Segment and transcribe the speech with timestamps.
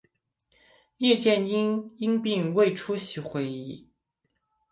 [0.97, 3.87] 叶剑英因病未出席会议。